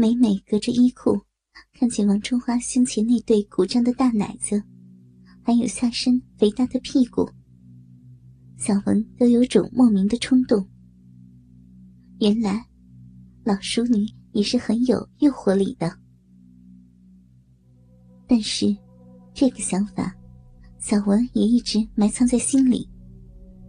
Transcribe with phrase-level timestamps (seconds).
[0.00, 1.20] 每每隔着衣裤，
[1.72, 4.62] 看见王春花胸前那对鼓胀的大奶子，
[5.42, 7.28] 还有下身肥大的屁股，
[8.56, 10.64] 小文都有种莫名的冲动。
[12.20, 12.64] 原来，
[13.42, 15.92] 老淑女也是很有诱惑力的。
[18.28, 18.66] 但是，
[19.34, 20.14] 这个想法，
[20.78, 22.88] 小文也一直埋藏在心里，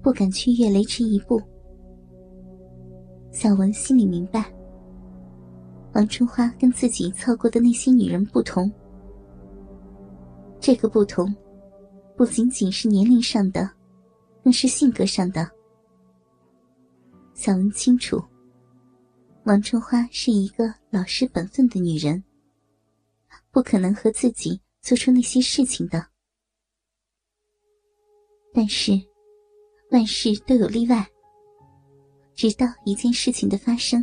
[0.04, 1.42] 不敢去越雷池一步。
[3.32, 4.59] 小文心里明白。
[6.00, 8.72] 王春花跟自己操过的那些女人不同，
[10.58, 11.36] 这个不同，
[12.16, 13.70] 不仅仅是年龄上的，
[14.42, 15.46] 更是性格上的。
[17.34, 18.18] 小文清楚，
[19.44, 22.24] 王春花是一个老实本分的女人，
[23.52, 26.08] 不可能和自己做出那些事情的。
[28.54, 28.94] 但是，
[29.92, 31.06] 万事都有例外，
[32.34, 34.02] 直到一件事情的发生。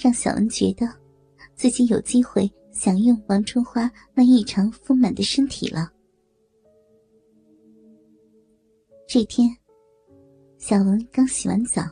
[0.00, 0.86] 让小恩觉得，
[1.56, 5.92] 自己有机会享用王春花那异常丰满的身体了。
[9.08, 9.50] 这天，
[10.56, 11.82] 小文刚洗完澡，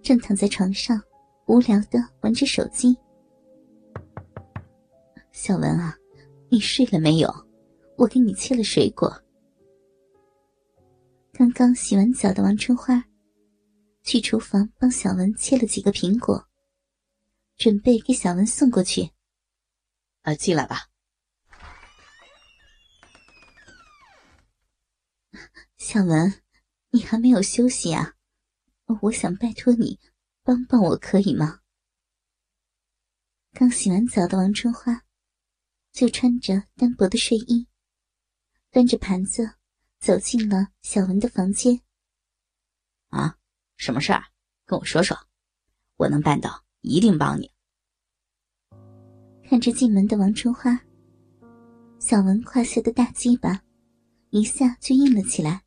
[0.00, 0.98] 正躺在床上
[1.46, 2.96] 无聊的玩着手机。
[5.32, 5.94] 小文啊，
[6.48, 7.30] 你睡了没有？
[7.98, 9.12] 我给你切了水果。
[11.34, 13.04] 刚刚洗完澡的王春花，
[14.02, 16.42] 去厨房帮小文切了几个苹果。
[17.60, 19.10] 准备给小文送过去。
[20.22, 20.88] 啊，进来吧。
[25.76, 26.42] 小文，
[26.88, 28.14] 你还没有休息啊？
[29.02, 30.00] 我想拜托你
[30.42, 31.60] 帮帮我，可以吗？
[33.52, 35.04] 刚洗完澡的王春花，
[35.92, 37.68] 就穿着单薄的睡衣，
[38.70, 39.58] 端着盘子
[39.98, 41.82] 走进了小文的房间。
[43.08, 43.38] 啊，
[43.76, 44.24] 什么事儿？
[44.64, 45.28] 跟我说说，
[45.96, 46.64] 我能办到。
[46.82, 47.50] 一定帮你。
[49.42, 50.80] 看着进门的王春花，
[51.98, 53.62] 小文胯下的大鸡巴
[54.30, 55.64] 一下就硬了起来。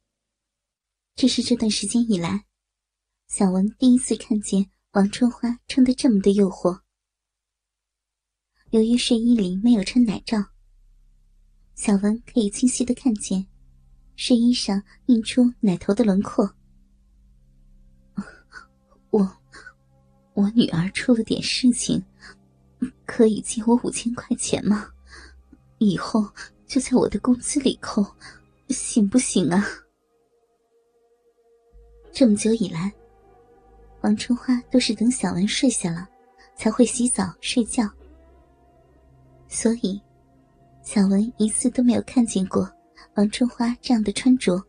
[1.16, 2.46] 这是这段时间以来，
[3.28, 6.82] 小文第一次看见王春花穿的这么的诱惑。
[8.72, 10.38] 由于睡衣里没有穿奶罩，
[11.76, 13.46] 小文可以清晰的看见
[14.16, 16.56] 睡衣上印出奶头的轮廓。
[19.12, 19.43] 我。
[20.34, 22.04] 我女儿出了点事情，
[23.06, 24.90] 可以借我五千块钱吗？
[25.78, 26.28] 以后
[26.66, 28.06] 就在我的工资里扣，
[28.70, 29.64] 行不行啊？
[32.12, 32.92] 这么久以来，
[34.02, 36.08] 王春花都是等小文睡下了，
[36.56, 37.88] 才会洗澡睡觉，
[39.48, 40.02] 所以
[40.82, 42.72] 小文一次都没有看见过
[43.16, 44.60] 王春花这样的穿着。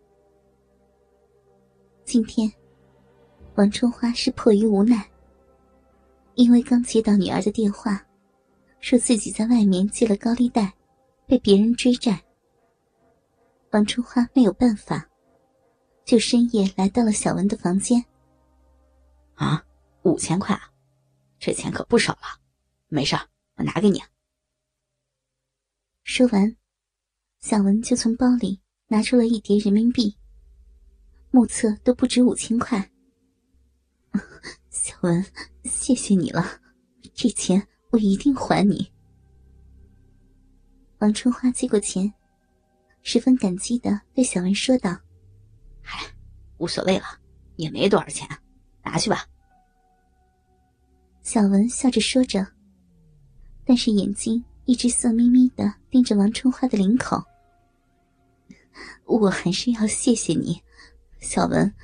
[2.05, 2.53] 今天，
[3.55, 5.09] 王春花是迫于无奈。
[6.37, 8.05] 因为刚接到女儿的电话，
[8.81, 10.73] 说自己在外面借了高利贷，
[11.27, 12.23] 被别人追债。
[13.71, 15.09] 王春花没有办法，
[16.05, 18.05] 就深夜来到了小文的房间。
[19.35, 19.65] 啊，
[20.03, 20.71] 五千块啊，
[21.39, 22.41] 这钱可不少了。
[22.89, 23.17] 没事，
[23.57, 24.01] 我拿给你。
[26.03, 26.57] 说完，
[27.41, 30.17] 小文就从包里拿出了一叠人民币，
[31.31, 32.91] 目测都不止五千块。
[34.85, 35.25] 小文，
[35.65, 36.45] 谢谢你了，
[37.15, 38.87] 这钱我一定还你。
[40.99, 42.13] 王春花接过钱，
[43.03, 44.95] 十分感激的对小文说道
[45.81, 46.05] ：“嗨，
[46.59, 47.07] 无所谓了，
[47.57, 48.29] 也没多少钱，
[48.83, 49.25] 拿去吧。”
[51.25, 52.47] 小文笑着说着，
[53.65, 57.25] 但是眼睛一直色眯眯的盯着王春花的领口。
[59.07, 60.63] 我还是要谢谢你，
[61.21, 61.75] 小文，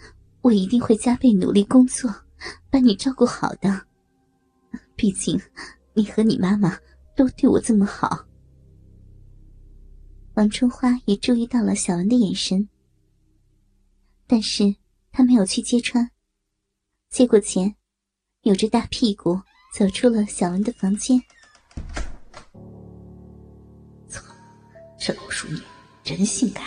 [0.43, 2.15] 我一定会加倍努力工作。
[2.71, 3.87] 把你照顾好的，
[4.97, 5.41] 毕竟
[5.95, 6.78] 你和你妈妈
[7.17, 8.27] 都对我这么好。
[10.34, 12.69] 王春花也注意到了小文的眼神，
[14.27, 14.75] 但是
[15.11, 16.11] 她没有去揭穿，
[17.11, 17.75] 接过钱，
[18.43, 19.41] 扭着大屁股
[19.75, 21.20] 走出了小文的房间。
[24.09, 24.23] 操，
[24.99, 25.61] 这老淑女
[26.03, 26.64] 真性感！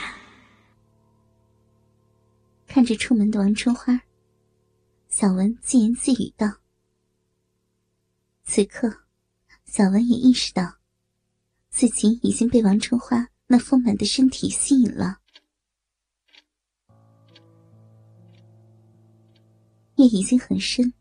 [2.67, 3.99] 看着出门的王春花。
[5.15, 6.47] 小文自言自语道
[8.43, 9.03] ：“此刻，
[9.63, 10.79] 小文也意识到，
[11.69, 15.19] 自己已经被王春花那丰满的身体吸引了。
[19.97, 20.91] 夜已经很深，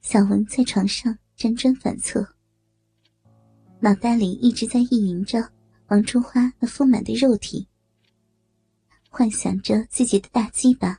[0.00, 2.34] 小文在床上辗转反侧，
[3.78, 5.52] 脑袋里一直在意淫着
[5.86, 7.68] 王春花那丰满的肉体，
[9.08, 10.98] 幻想着自己的大鸡巴。”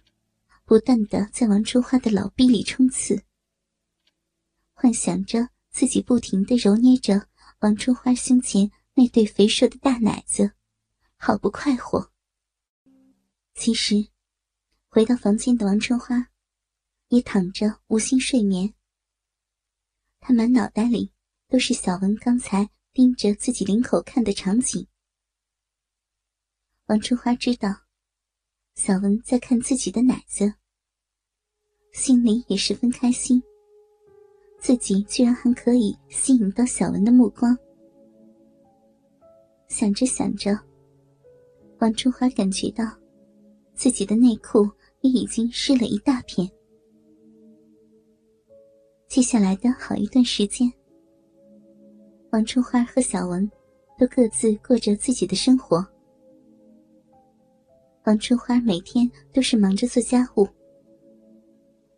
[0.65, 3.23] 不断的在王春花的老逼里冲刺，
[4.73, 7.27] 幻想着自己不停的揉捏着
[7.59, 10.53] 王春花胸前那对肥硕的大奶子，
[11.17, 12.11] 好不快活。
[13.55, 14.07] 其实，
[14.87, 16.29] 回到房间的王春花，
[17.09, 18.73] 也躺着无心睡眠。
[20.19, 21.11] 她满脑袋里
[21.49, 24.87] 都是小文刚才盯着自己领口看的场景。
[26.85, 27.82] 王春花知道，
[28.75, 30.51] 小文在看自己的奶子，
[31.91, 33.41] 心里也十分开心。
[34.59, 37.55] 自己居然还可以吸引到小文的目光。
[39.67, 40.57] 想着想着，
[41.79, 42.85] 王春花感觉到
[43.75, 44.67] 自己的内裤
[45.01, 46.49] 也已经湿了一大片。
[49.07, 50.71] 接下来的好一段时间，
[52.31, 53.49] 王春花和小文
[53.99, 55.85] 都各自过着自己的生活。
[58.05, 60.47] 王春花每天都是忙着做家务，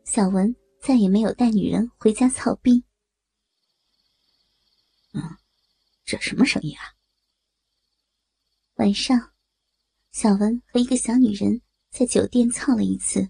[0.03, 2.83] 小文再也没有带女人回家操逼。
[5.13, 5.21] 嗯，
[6.05, 6.93] 这什么声音啊？
[8.75, 9.31] 晚上，
[10.11, 13.29] 小文和一个小女人在酒店操了一次，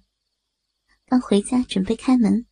[1.06, 2.46] 刚回家准备开门。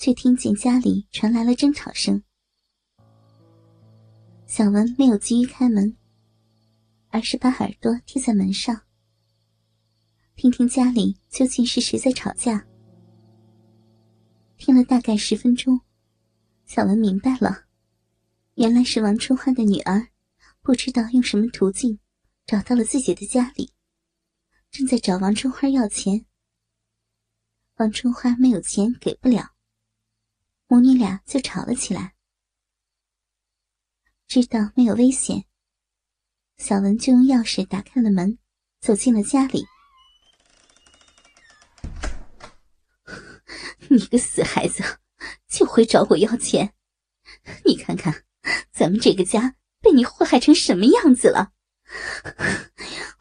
[0.00, 2.22] 却听见家里传来了争吵声。
[4.46, 5.96] 小文没有急于开门，
[7.08, 8.80] 而是把耳朵贴在门上，
[10.38, 12.64] 听听家里究竟是谁在吵架。
[14.56, 15.80] 听了大概十分钟，
[16.64, 17.64] 小文明白了，
[18.54, 20.10] 原来是王春花的女儿，
[20.62, 21.98] 不知道用什么途径
[22.46, 23.72] 找到了自己的家里，
[24.70, 26.24] 正在找王春花要钱。
[27.78, 29.56] 王春花没有钱，给不了。
[30.68, 32.14] 母女俩就吵了起来。
[34.28, 35.46] 知道没有危险，
[36.58, 38.38] 小文就用钥匙打开了门，
[38.80, 39.66] 走进了家里。
[43.90, 44.82] 你个死孩子，
[45.48, 46.74] 就会找我要钱！
[47.64, 48.24] 你看看，
[48.72, 51.52] 咱们这个家被你祸害成什么样子了！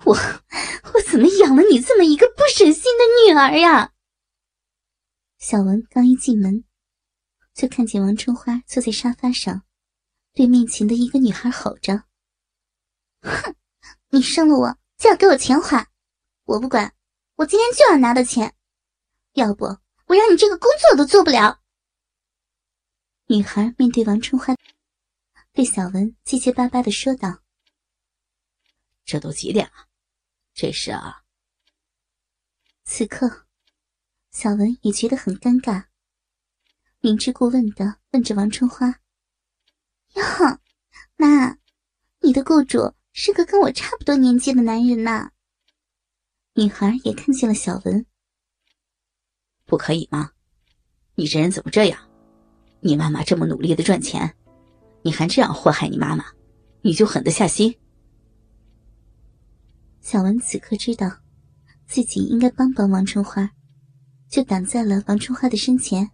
[0.05, 3.93] 我我怎么养了你这么一个不省心的女儿呀？
[5.37, 6.63] 小文刚一进门。
[7.53, 9.63] 就看见王春花坐在沙发上，
[10.33, 12.03] 对面前的一个女孩吼着
[13.21, 13.55] ：“哼，
[14.09, 15.87] 你生了我就要给我钱花，
[16.43, 16.93] 我不管，
[17.35, 18.53] 我今天就要拿到钱，
[19.33, 19.65] 要不
[20.07, 21.61] 我让你这个工作都做不了。”
[23.27, 24.55] 女孩面对王春花，
[25.53, 27.43] 对小文结结巴巴的说道
[29.05, 29.87] ：“这都几点了？
[30.53, 31.23] 这是啊。”
[32.85, 33.45] 此刻，
[34.31, 35.85] 小文也觉得很尴尬。
[36.99, 38.87] 明知故问的问着王春花
[40.15, 40.23] ：“哟，
[41.17, 41.57] 妈，
[42.21, 45.31] 你的雇主是个跟我差不多年纪的男人呐。”
[46.55, 48.05] 女孩也看见了小文，
[49.67, 50.31] 不可以吗？
[51.13, 51.99] 你这人怎么这样？
[52.79, 54.33] 你妈妈这么努力的赚钱，
[55.01, 56.23] 你还这样祸害你妈妈，
[56.81, 57.75] 你就狠得下心？
[59.99, 61.11] 小文此刻知道，
[61.85, 63.49] 自己应该帮帮王春花，
[64.29, 66.09] 就挡在了王春花的身前。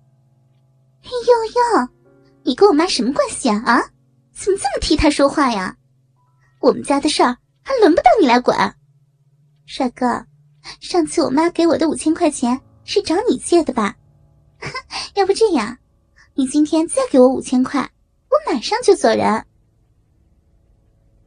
[1.03, 1.89] 哎呦呦，
[2.43, 3.61] 你跟我妈什么关系啊？
[3.65, 3.81] 啊，
[4.31, 5.77] 怎么这么替她说话呀？
[6.59, 8.73] 我们家的事儿还轮不到你来管。
[9.65, 10.25] 帅哥，
[10.79, 13.97] 上次我妈给我的五千块钱是找你借的吧？
[15.15, 15.77] 要不这样，
[16.35, 17.81] 你今天再给我五千块，
[18.29, 19.45] 我马上就走人。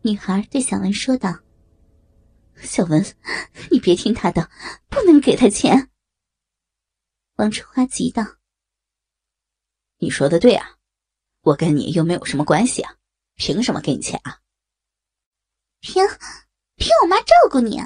[0.03, 1.41] 女孩对小文说道
[2.63, 3.05] ：“小文，
[3.71, 4.49] 你别听他的，
[4.89, 5.91] 不能给他钱。”
[7.37, 8.25] 王春花急道。
[9.99, 10.77] 你说的对啊，
[11.43, 12.95] 我跟你又没有什么关系啊，
[13.35, 14.41] 凭什么给你钱啊？
[15.81, 16.07] 凭
[16.77, 17.83] 凭我妈照顾你，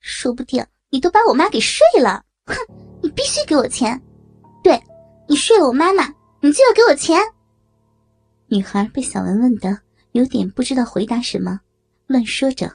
[0.00, 2.24] 说不定你都把我妈给睡了。
[2.46, 2.56] 哼，
[3.02, 4.00] 你必须给我钱，
[4.62, 4.80] 对，
[5.28, 6.04] 你睡了我妈妈，
[6.40, 7.18] 你就要给我钱。
[8.46, 9.76] 女孩被小文问的
[10.12, 11.60] 有点不知道回答什么，
[12.06, 12.70] 乱说着。